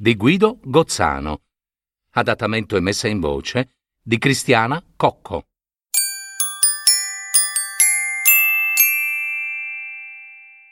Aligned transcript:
di 0.00 0.14
Guido 0.14 0.60
Gozzano. 0.62 1.40
Adattamento 2.12 2.76
e 2.76 2.80
messa 2.80 3.08
in 3.08 3.18
voce 3.18 3.74
di 4.00 4.16
Cristiana 4.18 4.80
Cocco. 4.94 5.46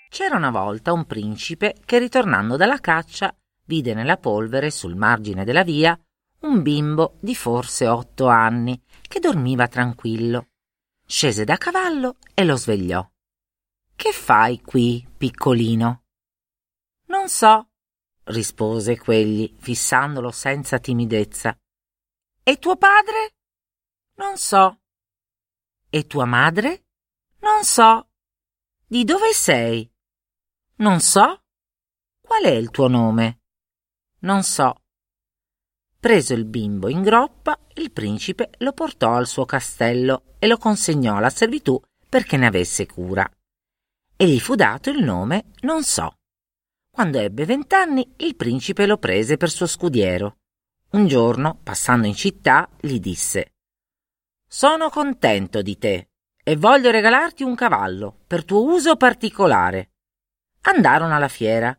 C'era 0.08 0.36
una 0.36 0.50
volta 0.50 0.92
un 0.92 1.04
principe 1.06 1.74
che 1.84 1.98
ritornando 1.98 2.56
dalla 2.56 2.78
caccia 2.78 3.36
vide 3.64 3.94
nella 3.94 4.16
polvere 4.16 4.70
sul 4.70 4.94
margine 4.94 5.44
della 5.44 5.64
via 5.64 5.98
un 6.42 6.62
bimbo 6.62 7.16
di 7.18 7.34
forse 7.34 7.88
otto 7.88 8.28
anni 8.28 8.80
che 9.08 9.18
dormiva 9.18 9.66
tranquillo. 9.66 10.50
Scese 11.04 11.42
da 11.42 11.56
cavallo 11.56 12.18
e 12.32 12.44
lo 12.44 12.56
svegliò. 12.56 13.04
Che 13.96 14.12
fai 14.12 14.60
qui, 14.60 15.04
piccolino? 15.16 16.04
Non 17.06 17.28
so, 17.28 17.70
rispose 18.26 18.98
quegli, 18.98 19.54
fissandolo 19.58 20.30
senza 20.30 20.78
timidezza. 20.78 21.56
E 22.42 22.58
tuo 22.58 22.76
padre? 22.76 23.34
Non 24.14 24.36
so. 24.36 24.80
E 25.90 26.06
tua 26.06 26.24
madre? 26.24 26.86
Non 27.40 27.64
so. 27.64 28.08
Di 28.86 29.04
dove 29.04 29.32
sei? 29.32 29.88
Non 30.76 31.00
so. 31.00 31.42
Qual 32.20 32.42
è 32.44 32.50
il 32.50 32.70
tuo 32.70 32.88
nome? 32.88 33.40
Non 34.20 34.42
so. 34.42 34.82
Preso 35.98 36.34
il 36.34 36.44
bimbo 36.44 36.88
in 36.88 37.02
groppa, 37.02 37.58
il 37.74 37.90
principe 37.90 38.50
lo 38.58 38.72
portò 38.72 39.14
al 39.14 39.26
suo 39.26 39.44
castello 39.44 40.36
e 40.38 40.46
lo 40.46 40.56
consegnò 40.56 41.16
alla 41.16 41.30
servitù 41.30 41.80
perché 42.08 42.36
ne 42.36 42.46
avesse 42.46 42.86
cura. 42.86 43.28
E 44.16 44.26
gli 44.26 44.40
fu 44.40 44.54
dato 44.54 44.90
il 44.90 45.02
nome 45.02 45.52
Non 45.60 45.82
so. 45.82 46.15
Quando 46.96 47.18
ebbe 47.18 47.44
vent'anni, 47.44 48.14
il 48.16 48.36
principe 48.36 48.86
lo 48.86 48.96
prese 48.96 49.36
per 49.36 49.50
suo 49.50 49.66
scudiero. 49.66 50.38
Un 50.92 51.06
giorno, 51.06 51.58
passando 51.62 52.06
in 52.06 52.14
città, 52.14 52.66
gli 52.80 52.98
disse 52.98 53.52
Sono 54.48 54.88
contento 54.88 55.60
di 55.60 55.76
te 55.76 56.08
e 56.42 56.56
voglio 56.56 56.90
regalarti 56.90 57.42
un 57.42 57.54
cavallo 57.54 58.20
per 58.26 58.46
tuo 58.46 58.64
uso 58.64 58.96
particolare. 58.96 59.90
Andarono 60.62 61.14
alla 61.14 61.28
fiera. 61.28 61.78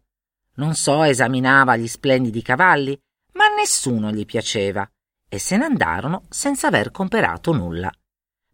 Non 0.57 0.75
so 0.75 1.01
esaminava 1.01 1.75
gli 1.77 1.87
splendidi 1.87 2.43
cavalli, 2.43 2.95
ma 3.33 3.45
a 3.45 3.55
nessuno 3.55 4.11
gli 4.11 4.23
piaceva, 4.23 4.87
e 5.27 5.39
se 5.39 5.57
ne 5.57 5.65
andarono 5.65 6.25
senza 6.29 6.67
aver 6.67 6.91
comperato 6.91 7.53
nulla. 7.53 7.91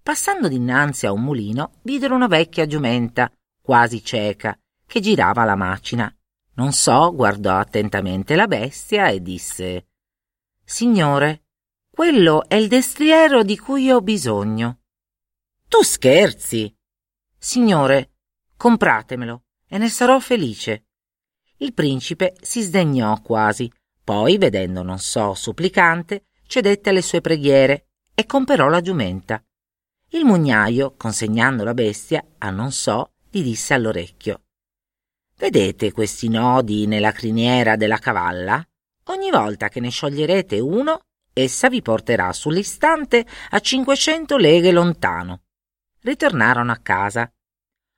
Passando 0.02 0.48
dinanzi 0.48 1.08
a 1.08 1.12
un 1.12 1.24
mulino, 1.24 1.80
videro 1.82 2.16
una 2.16 2.28
vecchia 2.28 2.66
giumenta, 2.66 3.30
quasi 3.62 4.02
cieca, 4.02 4.58
che 4.88 5.02
girava 5.02 5.44
la 5.44 5.56
macina 5.56 6.10
non 6.56 6.72
so 6.72 7.14
guardò 7.14 7.58
attentamente 7.58 8.36
la 8.36 8.48
bestia 8.48 9.08
e 9.08 9.22
disse 9.22 9.88
Signore, 10.64 11.46
quello 11.90 12.48
è 12.48 12.56
il 12.56 12.68
destriero 12.68 13.44
di 13.44 13.58
cui 13.58 13.92
ho 13.92 14.02
bisogno. 14.02 14.82
Tu 15.68 15.82
scherzi. 15.84 16.76
Signore, 17.38 18.12
compratemelo 18.56 19.44
e 19.68 19.78
ne 19.78 19.90
sarò 19.90 20.20
felice. 20.20 20.86
Il 21.58 21.74
principe 21.74 22.36
si 22.42 22.62
sdegnò 22.62 23.20
quasi, 23.22 23.72
poi, 24.04 24.38
vedendo 24.38 24.84
non 24.84 25.00
so 25.00 25.34
supplicante, 25.34 26.28
cedette 26.46 26.90
alle 26.90 27.02
sue 27.02 27.22
preghiere 27.22 27.88
e 28.14 28.26
comperò 28.26 28.68
la 28.70 28.82
giumenta. 28.82 29.44
Il 30.10 30.26
mugnaio, 30.26 30.96
consegnando 30.96 31.64
la 31.64 31.74
bestia 31.74 32.24
a 32.38 32.50
non 32.52 32.72
so, 32.72 33.14
gli 33.30 33.42
disse 33.42 33.74
all'orecchio 33.74 34.43
Vedete 35.38 35.92
questi 35.92 36.30
nodi 36.30 36.86
nella 36.86 37.12
criniera 37.12 37.76
della 37.76 37.98
cavalla? 37.98 38.66
Ogni 39.08 39.30
volta 39.32 39.68
che 39.68 39.80
ne 39.80 39.90
scioglierete 39.90 40.60
uno, 40.60 41.00
essa 41.34 41.68
vi 41.68 41.82
porterà 41.82 42.32
sull'istante 42.32 43.26
a 43.50 43.60
cinquecento 43.60 44.38
leghe 44.38 44.72
lontano. 44.72 45.42
Ritornarono 46.02 46.72
a 46.72 46.78
casa. 46.78 47.32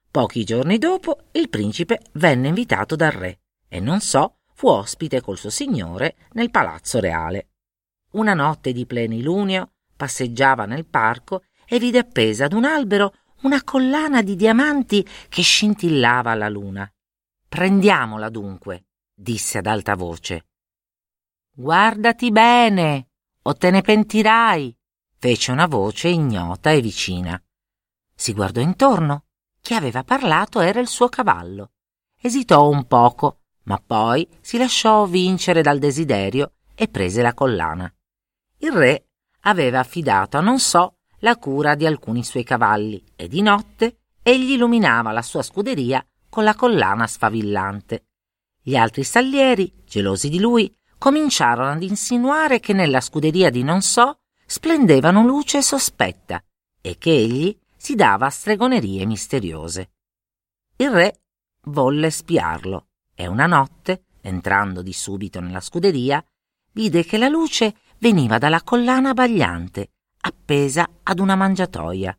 Pochi 0.10 0.46
giorni 0.46 0.78
dopo 0.78 1.26
il 1.34 1.50
principe 1.50 2.00
venne 2.14 2.48
invitato 2.48 2.96
dal 2.96 3.12
re 3.12 3.40
e 3.68 3.80
non 3.82 4.00
so 4.00 4.38
fu 4.54 4.68
ospite 4.68 5.20
col 5.20 5.38
suo 5.38 5.50
signore 5.50 6.16
nel 6.32 6.50
palazzo 6.50 7.00
reale. 7.02 7.50
Una 8.12 8.34
notte 8.34 8.72
di 8.72 8.86
plenilunio 8.86 9.74
passeggiava 9.96 10.66
nel 10.66 10.86
parco 10.86 11.44
e 11.68 11.78
vide 11.80 12.00
appesa 12.00 12.46
ad 12.46 12.54
un 12.54 12.64
albero 12.64 13.14
una 13.42 13.62
collana 13.64 14.22
di 14.22 14.38
diamanti 14.38 15.06
che 15.28 15.42
scintillava 15.42 16.32
alla 16.32 16.50
luna. 16.50 16.90
Prendiamola 17.56 18.28
dunque, 18.28 18.88
disse 19.14 19.60
ad 19.60 19.68
alta 19.68 19.96
voce. 19.96 20.48
Guardati 21.54 22.30
bene, 22.30 23.12
o 23.44 23.54
te 23.54 23.72
ne 23.72 23.80
pentirai, 23.80 24.78
fece 25.18 25.54
una 25.54 25.66
voce 25.66 26.10
ignota 26.10 26.72
e 26.72 26.82
vicina. 26.82 27.42
Si 28.14 28.34
guardò 28.34 28.60
intorno. 28.60 29.28
Chi 29.62 29.74
aveva 29.74 30.04
parlato 30.04 30.60
era 30.60 30.82
il 30.82 30.90
suo 30.90 31.08
cavallo. 31.08 31.72
Esitò 32.20 32.68
un 32.68 32.88
poco, 32.88 33.44
ma 33.64 33.78
poi 33.78 34.28
si 34.42 34.58
lasciò 34.58 35.06
vincere 35.06 35.62
dal 35.62 35.80
desiderio 35.80 36.56
e 36.76 36.90
prese 36.90 37.22
la 37.22 37.34
collana. 37.34 37.90
Il 38.58 38.74
re 38.74 39.12
aveva 39.44 39.80
affidato 39.80 40.36
a 40.36 40.42
non 40.42 40.60
so 40.60 40.98
la 41.20 41.38
cura 41.38 41.76
di 41.76 41.86
alcuni 41.86 42.26
suoi 42.26 42.44
cavalli 42.44 43.02
e 43.16 43.30
di 43.30 43.42
notte 43.42 44.00
egli 44.22 44.52
illuminava 44.52 45.14
la 45.14 45.22
sua 45.22 45.42
scuderia 45.42 46.06
con 46.36 46.44
la 46.44 46.54
collana 46.54 47.08
sfavillante. 47.08 48.08
Gli 48.62 48.76
altri 48.76 49.06
stallieri, 49.06 49.72
gelosi 49.86 50.28
di 50.28 50.38
lui, 50.38 50.70
cominciarono 50.98 51.72
ad 51.72 51.82
insinuare 51.82 52.60
che 52.60 52.74
nella 52.74 53.00
scuderia 53.00 53.50
di 53.50 53.64
non 53.64 53.82
so 53.82 54.20
splendevano 54.46 55.26
luce 55.26 55.62
sospetta 55.62 56.44
e 56.82 56.98
che 56.98 57.12
egli 57.12 57.58
si 57.78 57.96
dava 57.96 58.26
a 58.26 58.30
stregonerie 58.30 59.06
misteriose. 59.06 59.92
Il 60.76 60.90
re 60.90 61.22
volle 61.68 62.12
spiarlo 62.12 62.88
e 63.16 63.28
una 63.28 63.46
notte, 63.46 64.08
entrando 64.20 64.82
di 64.82 64.92
subito 64.92 65.40
nella 65.40 65.62
scuderia, 65.62 66.22
vide 66.74 67.06
che 67.06 67.18
la 67.18 67.30
luce 67.30 67.78
veniva 68.00 68.40
dalla 68.40 68.62
collana 68.62 69.14
bagliante, 69.14 69.92
appesa 70.20 70.86
ad 71.02 71.20
una 71.20 71.38
mangiatoia. 71.38 72.14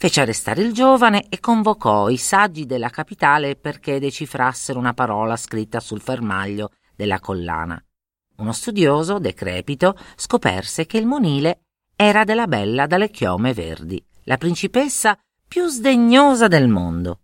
Fece 0.00 0.22
arrestare 0.22 0.62
il 0.62 0.72
giovane 0.72 1.26
e 1.28 1.40
convocò 1.40 2.08
i 2.08 2.16
saggi 2.16 2.64
della 2.64 2.88
capitale 2.88 3.54
perché 3.54 4.00
decifrassero 4.00 4.78
una 4.78 4.94
parola 4.94 5.36
scritta 5.36 5.78
sul 5.78 6.00
fermaglio 6.00 6.70
della 6.96 7.20
collana. 7.20 7.78
Uno 8.36 8.52
studioso, 8.52 9.18
decrepito, 9.18 9.94
scoperse 10.16 10.86
che 10.86 10.96
il 10.96 11.04
monile 11.04 11.64
era 11.94 12.24
della 12.24 12.46
bella 12.46 12.86
dalle 12.86 13.10
chiome 13.10 13.52
verdi, 13.52 14.02
la 14.22 14.38
principessa 14.38 15.18
più 15.46 15.66
sdegnosa 15.66 16.48
del 16.48 16.68
mondo. 16.68 17.20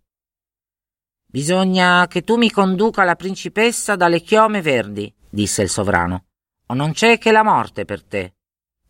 Bisogna 1.25 2.05
che 2.05 2.21
tu 2.21 2.35
mi 2.35 2.51
conduca 2.51 3.03
la 3.03 3.15
principessa 3.15 3.95
dalle 3.95 4.21
chiome 4.21 4.61
verdi, 4.61 5.11
disse 5.27 5.63
il 5.63 5.69
sovrano, 5.69 6.25
o 6.67 6.75
non 6.75 6.91
c'è 6.91 7.17
che 7.17 7.31
la 7.31 7.41
morte 7.41 7.85
per 7.85 8.03
te. 8.03 8.35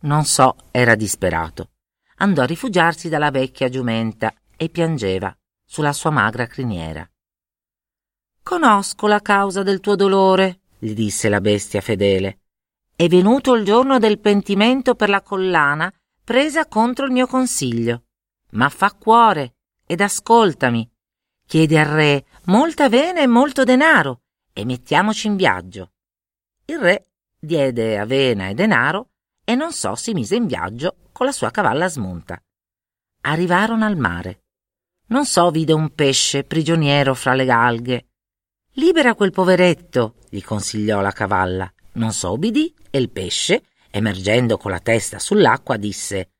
Non 0.00 0.26
so, 0.26 0.56
era 0.72 0.94
disperato 0.94 1.70
andò 2.18 2.42
a 2.42 2.46
rifugiarsi 2.46 3.08
dalla 3.08 3.30
vecchia 3.30 3.68
giumenta 3.68 4.32
e 4.56 4.68
piangeva 4.68 5.36
sulla 5.64 5.92
sua 5.92 6.10
magra 6.10 6.46
criniera. 6.46 7.08
Conosco 8.42 9.06
la 9.06 9.20
causa 9.20 9.62
del 9.62 9.80
tuo 9.80 9.94
dolore, 9.94 10.60
gli 10.78 10.94
disse 10.94 11.28
la 11.28 11.40
bestia 11.40 11.80
fedele. 11.80 12.40
È 12.94 13.06
venuto 13.08 13.54
il 13.54 13.64
giorno 13.64 13.98
del 13.98 14.18
pentimento 14.18 14.94
per 14.94 15.08
la 15.08 15.22
collana 15.22 15.92
presa 16.24 16.66
contro 16.66 17.04
il 17.04 17.12
mio 17.12 17.26
consiglio. 17.26 18.04
Ma 18.50 18.68
fa 18.68 18.92
cuore 18.92 19.56
ed 19.86 20.00
ascoltami. 20.00 20.90
Chiedi 21.46 21.76
al 21.76 21.86
re 21.86 22.24
molta 22.44 22.84
avena 22.84 23.20
e 23.20 23.26
molto 23.26 23.64
denaro 23.64 24.22
e 24.52 24.64
mettiamoci 24.64 25.26
in 25.26 25.36
viaggio. 25.36 25.92
Il 26.64 26.78
re 26.78 27.06
diede 27.38 27.98
avena 27.98 28.48
e 28.48 28.54
denaro 28.54 29.10
e 29.48 29.54
non 29.54 29.72
so 29.72 29.94
si 29.94 30.12
mise 30.12 30.36
in 30.36 30.44
viaggio 30.44 31.08
con 31.10 31.24
la 31.24 31.32
sua 31.32 31.50
cavalla 31.50 31.88
smunta. 31.88 32.38
Arrivarono 33.22 33.86
al 33.86 33.96
mare. 33.96 34.42
Non 35.06 35.24
so 35.24 35.50
vide 35.50 35.72
un 35.72 35.94
pesce 35.94 36.44
prigioniero 36.44 37.14
fra 37.14 37.32
le 37.32 37.50
alghe. 37.50 38.08
Libera 38.72 39.14
quel 39.14 39.30
poveretto, 39.30 40.16
gli 40.28 40.42
consigliò 40.42 41.00
la 41.00 41.12
cavalla. 41.12 41.72
non 41.92 42.12
so 42.12 42.32
obbedì 42.32 42.74
e 42.90 42.98
il 42.98 43.08
pesce, 43.08 43.64
emergendo 43.90 44.58
con 44.58 44.70
la 44.70 44.80
testa 44.80 45.18
sull'acqua, 45.18 45.78
disse 45.78 46.32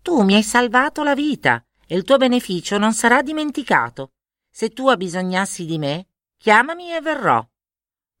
Tu 0.00 0.22
mi 0.22 0.34
hai 0.34 0.42
salvato 0.42 1.02
la 1.02 1.14
vita 1.14 1.62
e 1.86 1.94
il 1.94 2.04
tuo 2.04 2.16
beneficio 2.16 2.78
non 2.78 2.94
sarà 2.94 3.20
dimenticato. 3.20 4.12
Se 4.50 4.70
tu 4.70 4.88
abbisognassi 4.88 5.66
di 5.66 5.76
me, 5.76 6.06
chiamami 6.38 6.94
e 6.94 7.02
verrò. 7.02 7.46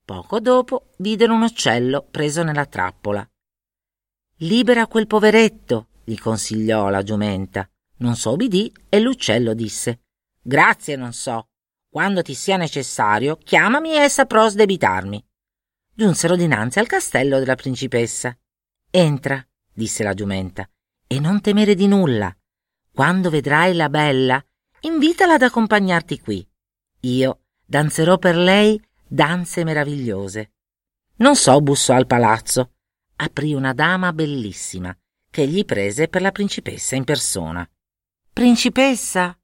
Poco 0.04 0.38
dopo 0.38 0.90
videro 0.98 1.32
un 1.32 1.40
uccello 1.40 2.06
preso 2.10 2.42
nella 2.42 2.66
trappola. 2.66 3.26
Libera 4.42 4.88
quel 4.88 5.06
poveretto, 5.06 5.88
gli 6.02 6.18
consigliò 6.18 6.88
la 6.88 7.04
giumenta. 7.04 7.68
Non 7.98 8.16
so 8.16 8.30
obbedì 8.30 8.72
e 8.88 8.98
l'uccello 8.98 9.54
disse 9.54 10.00
Grazie, 10.42 10.96
non 10.96 11.12
so. 11.12 11.50
Quando 11.88 12.22
ti 12.22 12.34
sia 12.34 12.56
necessario, 12.56 13.36
chiamami 13.36 13.94
e 13.94 14.08
saprò 14.08 14.48
sdebitarmi. 14.48 15.24
Giunsero 15.94 16.34
dinanzi 16.34 16.80
al 16.80 16.88
castello 16.88 17.38
della 17.38 17.54
principessa. 17.54 18.36
Entra, 18.90 19.46
disse 19.72 20.02
la 20.02 20.12
giumenta, 20.12 20.68
e 21.06 21.20
non 21.20 21.40
temere 21.40 21.76
di 21.76 21.86
nulla. 21.86 22.34
Quando 22.92 23.30
vedrai 23.30 23.74
la 23.74 23.88
bella, 23.88 24.44
invitala 24.80 25.34
ad 25.34 25.42
accompagnarti 25.42 26.18
qui. 26.18 26.44
Io 27.02 27.42
danzerò 27.64 28.18
per 28.18 28.36
lei 28.36 28.82
danze 29.06 29.62
meravigliose. 29.62 30.52
Non 31.18 31.36
so 31.36 31.60
bussò 31.60 31.94
al 31.94 32.06
palazzo. 32.08 32.71
Aprì 33.22 33.54
una 33.54 33.72
dama 33.72 34.12
bellissima, 34.12 34.92
che 35.30 35.46
gli 35.46 35.64
prese 35.64 36.08
per 36.08 36.22
la 36.22 36.32
principessa 36.32 36.96
in 36.96 37.04
persona. 37.04 37.64
Principessa? 38.32 39.38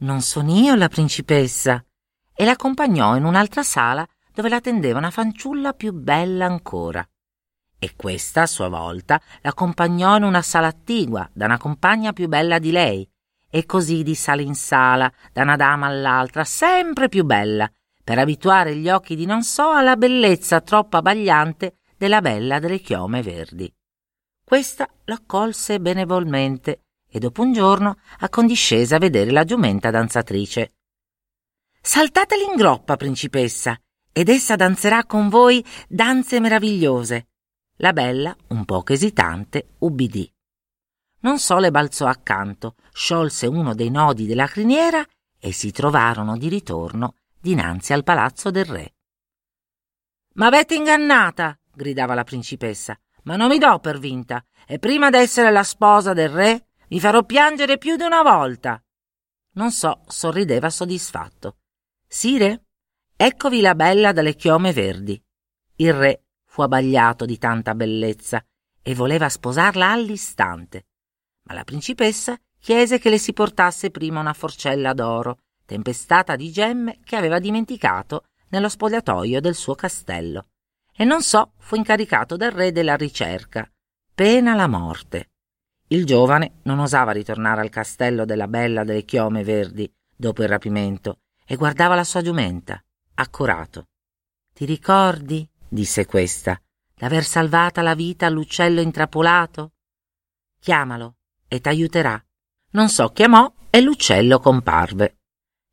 Non 0.00 0.20
son 0.20 0.50
io 0.50 0.74
la 0.74 0.88
principessa. 0.88 1.82
E 2.34 2.44
l'accompagnò 2.44 3.16
in 3.16 3.24
un'altra 3.24 3.62
sala 3.62 4.06
dove 4.34 4.50
l'attendeva 4.50 4.98
una 4.98 5.10
fanciulla 5.10 5.72
più 5.72 5.94
bella 5.94 6.44
ancora. 6.44 7.02
E 7.78 7.96
questa, 7.96 8.42
a 8.42 8.46
sua 8.46 8.68
volta, 8.68 9.18
l'accompagnò 9.40 10.18
in 10.18 10.24
una 10.24 10.42
sala 10.42 10.66
attigua 10.66 11.26
da 11.32 11.46
una 11.46 11.58
compagna 11.58 12.12
più 12.12 12.28
bella 12.28 12.58
di 12.58 12.70
lei, 12.70 13.10
e 13.48 13.64
così 13.64 14.02
di 14.02 14.14
sala 14.14 14.42
in 14.42 14.54
sala, 14.54 15.10
da 15.32 15.40
una 15.40 15.56
dama 15.56 15.86
all'altra, 15.86 16.44
sempre 16.44 17.08
più 17.08 17.24
bella, 17.24 17.70
per 18.04 18.18
abituare 18.18 18.76
gli 18.76 18.90
occhi 18.90 19.16
di 19.16 19.24
non 19.24 19.42
so 19.42 19.70
alla 19.70 19.96
bellezza 19.96 20.60
troppo 20.60 20.98
abbagliante 20.98 21.76
della 22.02 22.20
bella 22.20 22.58
delle 22.58 22.80
chiome 22.80 23.22
verdi. 23.22 23.72
Questa 24.44 24.88
l'accolse 25.04 25.78
benevolmente 25.78 26.80
e 27.08 27.20
dopo 27.20 27.42
un 27.42 27.52
giorno 27.52 27.98
accondiscese 28.18 28.96
a 28.96 28.98
vedere 28.98 29.30
la 29.30 29.44
giumenta 29.44 29.92
danzatrice. 29.92 30.72
Saltateli 31.80 32.42
in 32.42 32.56
groppa, 32.56 32.96
principessa, 32.96 33.80
ed 34.10 34.28
essa 34.28 34.56
danzerà 34.56 35.04
con 35.04 35.28
voi 35.28 35.64
danze 35.86 36.40
meravigliose. 36.40 37.28
La 37.76 37.92
bella, 37.92 38.36
un 38.48 38.64
poco 38.64 38.92
esitante, 38.92 39.74
ubbidì. 39.78 40.28
Non 41.20 41.38
so 41.38 41.58
le 41.58 41.70
balzò 41.70 42.06
accanto, 42.06 42.74
sciolse 42.92 43.46
uno 43.46 43.76
dei 43.76 43.90
nodi 43.90 44.26
della 44.26 44.48
criniera 44.48 45.06
e 45.38 45.52
si 45.52 45.70
trovarono 45.70 46.36
di 46.36 46.48
ritorno 46.48 47.14
dinanzi 47.40 47.92
al 47.92 48.02
palazzo 48.02 48.50
del 48.50 48.64
re. 48.64 48.94
M'avete 50.34 50.74
ingannata, 50.74 51.56
gridava 51.74 52.14
la 52.14 52.24
principessa, 52.24 52.98
ma 53.24 53.36
non 53.36 53.48
mi 53.48 53.58
do 53.58 53.78
per 53.78 53.98
vinta, 53.98 54.44
e 54.66 54.78
prima 54.78 55.10
d'essere 55.10 55.50
la 55.50 55.62
sposa 55.62 56.12
del 56.12 56.28
re 56.28 56.66
mi 56.88 57.00
farò 57.00 57.24
piangere 57.24 57.78
più 57.78 57.96
di 57.96 58.02
una 58.02 58.22
volta. 58.22 58.82
Non 59.54 59.70
so, 59.70 60.02
sorrideva 60.06 60.70
soddisfatto. 60.70 61.56
Sire, 62.06 62.66
eccovi 63.16 63.60
la 63.60 63.74
bella 63.74 64.12
dalle 64.12 64.34
chiome 64.34 64.72
verdi. 64.72 65.22
Il 65.76 65.92
re 65.92 66.24
fu 66.44 66.62
abbagliato 66.62 67.24
di 67.24 67.38
tanta 67.38 67.74
bellezza 67.74 68.44
e 68.82 68.94
voleva 68.94 69.28
sposarla 69.28 69.90
all'istante. 69.90 70.86
Ma 71.44 71.54
la 71.54 71.64
principessa 71.64 72.38
chiese 72.58 72.98
che 72.98 73.10
le 73.10 73.18
si 73.18 73.32
portasse 73.32 73.90
prima 73.90 74.20
una 74.20 74.32
forcella 74.32 74.92
d'oro 74.92 75.38
tempestata 75.64 76.36
di 76.36 76.50
gemme 76.50 76.98
che 77.02 77.16
aveva 77.16 77.38
dimenticato 77.38 78.24
nello 78.48 78.68
spogliatoio 78.68 79.40
del 79.40 79.54
suo 79.54 79.74
castello. 79.74 80.48
E 80.94 81.04
non 81.04 81.22
so, 81.22 81.52
fu 81.56 81.76
incaricato 81.76 82.36
dal 82.36 82.50
re 82.50 82.70
della 82.70 82.96
ricerca, 82.96 83.68
pena 84.14 84.54
la 84.54 84.66
morte. 84.66 85.30
Il 85.88 86.04
giovane 86.04 86.60
non 86.62 86.78
osava 86.78 87.12
ritornare 87.12 87.60
al 87.60 87.70
castello 87.70 88.24
della 88.24 88.46
bella 88.46 88.84
delle 88.84 89.04
chiome 89.04 89.42
verdi 89.42 89.90
dopo 90.14 90.42
il 90.42 90.48
rapimento 90.48 91.20
e 91.44 91.56
guardava 91.56 91.94
la 91.94 92.04
sua 92.04 92.22
giumenta, 92.22 92.82
accorato. 93.14 93.88
Ti 94.52 94.64
ricordi, 94.64 95.48
disse 95.68 96.06
questa, 96.06 96.60
d'aver 96.94 97.24
salvata 97.24 97.82
la 97.82 97.94
vita 97.94 98.26
all'uccello 98.26 98.80
intrappolato? 98.80 99.72
Chiamalo 100.60 101.16
e 101.48 101.60
t'aiuterà. 101.60 102.22
Non 102.70 102.88
so, 102.88 103.08
chiamò 103.08 103.52
e 103.68 103.80
l'uccello 103.80 104.38
comparve. 104.38 105.18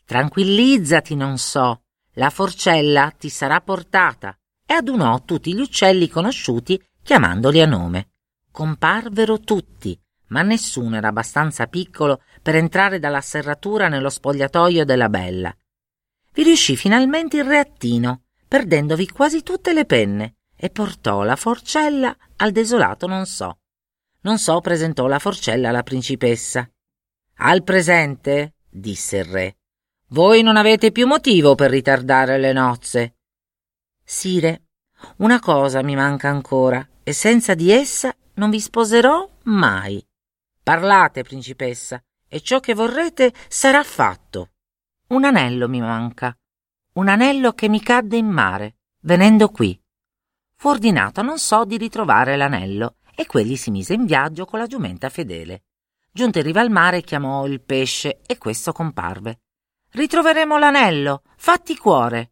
Tranquillizzati, 0.06 1.16
non 1.16 1.38
so, 1.38 1.83
la 2.13 2.30
forcella 2.30 3.12
ti 3.12 3.30
sarà 3.30 3.62
portata 3.62 4.38
e 4.69 4.74
adunò 4.74 5.24
tutti 5.24 5.56
gli 5.56 5.62
uccelli 5.62 6.07
conosciuti 6.07 6.80
chiamandoli 7.01 7.60
a 7.60 7.66
nome. 7.66 8.12
Comparvero 8.51 9.39
tutti, 9.39 10.00
ma 10.27 10.44
nessuno 10.44 10.95
era 10.95 11.07
abbastanza 11.07 11.66
piccolo 11.66 12.21
per 12.44 12.56
entrare 12.56 13.00
dalla 13.00 13.19
serratura 13.19 13.88
nello 13.88 14.12
spogliatoio 14.12 14.86
della 14.86 15.10
bella. 15.10 15.51
Vi 16.33 16.44
riuscì 16.44 16.75
finalmente 16.75 17.38
il 17.38 17.45
reattino, 17.45 18.25
perdendovi 18.48 19.07
quasi 19.07 19.42
tutte 19.42 19.74
le 19.74 19.86
penne, 19.86 20.36
e 20.56 20.69
portò 20.69 21.24
la 21.24 21.36
forcella 21.36 22.16
al 22.36 22.51
desolato 22.51 23.07
non 23.07 23.25
so. 23.25 23.57
Non 24.21 24.38
so 24.38 24.62
presentò 24.62 25.07
la 25.07 25.18
forcella 25.18 25.69
alla 25.69 25.81
principessa. 25.81 26.69
Al 27.38 27.63
presente, 27.63 28.54
disse 28.69 29.18
il 29.18 29.25
re, 29.25 29.57
voi 30.10 30.44
non 30.44 30.57
avete 30.57 30.92
più 30.92 31.07
motivo 31.07 31.56
per 31.56 31.71
ritardare 31.71 32.38
le 32.38 32.54
nozze. 32.54 33.16
Sire, 34.11 34.63
una 35.17 35.39
cosa 35.39 35.83
mi 35.83 35.94
manca 35.95 36.29
ancora, 36.29 36.83
e 37.03 37.13
senza 37.13 37.53
di 37.53 37.69
essa 37.69 38.11
non 38.33 38.50
vi 38.50 38.59
sposerò 38.59 39.29
mai. 39.44 40.03
Parlate, 40.63 41.21
principessa, 41.21 42.01
e 42.27 42.41
ciò 42.41 42.59
che 42.59 42.73
vorrete 42.73 43.31
sarà 43.47 43.83
fatto. 43.83 44.53
Un 45.09 45.25
anello 45.25 45.69
mi 45.69 45.79
manca, 45.79 46.35
un 46.94 47.07
anello 47.07 47.53
che 47.53 47.69
mi 47.69 47.79
cadde 47.83 48.17
in 48.17 48.25
mare, 48.25 48.77
venendo 49.01 49.50
qui. 49.50 49.79
Fu 50.56 50.69
ordinato 50.69 51.21
non 51.21 51.38
so 51.38 51.63
di 51.63 51.77
ritrovare 51.77 52.35
l'anello, 52.35 52.95
e 53.13 53.28
quegli 53.28 53.56
si 53.56 53.69
mise 53.69 53.94
in 53.94 54.06
viaggio 54.06 54.45
con 54.45 54.57
la 54.57 54.66
giumenta 54.66 55.09
fedele. 55.09 55.66
Giunto 56.11 56.39
in 56.39 56.45
riva 56.45 56.61
al 56.61 56.71
mare 56.71 57.04
chiamò 57.04 57.45
il 57.45 57.61
pesce, 57.61 58.21
e 58.25 58.39
questo 58.39 58.71
comparve. 58.71 59.42
Ritroveremo 59.92 60.57
l'anello, 60.57 61.21
fatti 61.37 61.78
cuore. 61.78 62.31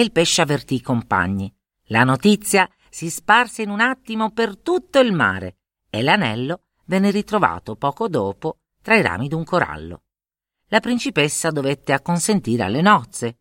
E 0.00 0.02
il 0.02 0.12
pesce 0.12 0.40
avvertì 0.40 0.76
i 0.76 0.80
compagni. 0.80 1.54
La 1.88 2.04
notizia 2.04 2.66
si 2.88 3.10
sparse 3.10 3.60
in 3.60 3.68
un 3.68 3.80
attimo 3.80 4.30
per 4.30 4.56
tutto 4.56 4.98
il 4.98 5.12
mare 5.12 5.58
e 5.90 6.00
l'anello 6.00 6.62
venne 6.86 7.10
ritrovato 7.10 7.76
poco 7.76 8.08
dopo 8.08 8.60
tra 8.80 8.96
i 8.96 9.02
rami 9.02 9.28
d'un 9.28 9.44
corallo. 9.44 10.04
La 10.68 10.80
principessa 10.80 11.50
dovette 11.50 11.92
acconsentire 11.92 12.62
alle 12.62 12.80
nozze. 12.80 13.40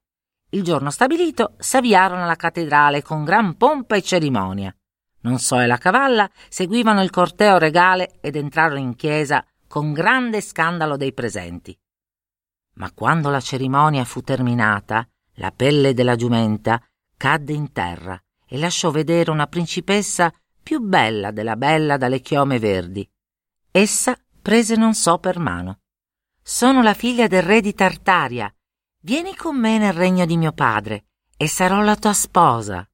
Il 0.49 0.61
giorno 0.61 0.89
stabilito 0.89 1.55
s'avviarono 1.59 2.23
alla 2.23 2.35
cattedrale 2.35 3.03
con 3.03 3.23
gran 3.23 3.55
pompa 3.55 3.95
e 3.95 4.01
cerimonia. 4.01 4.75
Non 5.21 5.39
so 5.39 5.61
e 5.61 5.65
la 5.65 5.77
cavalla 5.77 6.29
seguivano 6.49 7.01
il 7.01 7.09
corteo 7.09 7.57
regale 7.57 8.17
ed 8.19 8.35
entrarono 8.35 8.81
in 8.81 8.97
chiesa 8.97 9.45
con 9.65 9.93
grande 9.93 10.41
scandalo 10.41 10.97
dei 10.97 11.13
presenti. 11.13 11.73
Ma 12.73 12.91
quando 12.91 13.29
la 13.29 13.39
cerimonia 13.39 14.03
fu 14.03 14.19
terminata, 14.19 15.07
la 15.39 15.51
pelle 15.51 15.93
della 15.93 16.15
giumenta 16.15 16.81
cadde 17.17 17.53
in 17.53 17.72
terra 17.72 18.22
e 18.46 18.58
lasciò 18.58 18.91
vedere 18.91 19.31
una 19.31 19.48
principessa 19.48 20.31
più 20.62 20.79
bella 20.79 21.31
della 21.31 21.55
bella 21.55 21.98
dalle 21.98 22.19
chiome 22.19 22.60
verdi. 22.60 23.10
Essa 23.72 24.17
prese 24.41 24.75
non 24.75 24.93
so 24.93 25.17
per 25.17 25.39
mano. 25.39 25.79
Sono 26.41 26.81
la 26.81 26.93
figlia 26.93 27.27
del 27.27 27.43
re 27.43 27.62
di 27.62 27.74
Tartaria. 27.74 28.53
Vieni 29.01 29.36
con 29.36 29.58
me 29.58 29.77
nel 29.77 29.93
regno 29.93 30.25
di 30.25 30.38
mio 30.38 30.51
padre 30.51 31.05
e 31.38 31.48
sarò 31.48 31.81
la 31.81 31.96
tua 31.96 32.13
sposa. 32.13 32.88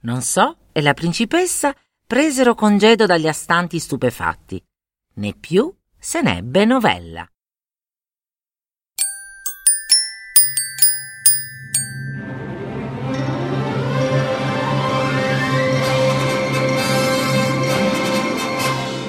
Non 0.00 0.20
so 0.20 0.68
e 0.72 0.82
la 0.82 0.94
principessa 0.94 1.74
presero 2.06 2.54
congedo 2.54 3.06
dagli 3.06 3.28
astanti 3.28 3.78
stupefatti. 3.78 4.62
Né 5.14 5.34
più 5.34 5.74
se 5.98 6.20
n'ebbe 6.20 6.64
novella. 6.64 7.28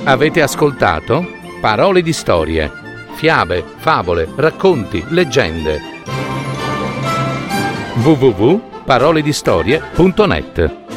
Avete 0.09 0.41
ascoltato 0.41 1.37
Parole 1.61 2.01
di 2.01 2.13
storie, 2.13 2.71
fiabe, 3.13 3.63
favole, 3.77 4.27
racconti, 4.35 5.05
leggende. 5.09 5.79
www.paroledistorie.net 8.01 10.88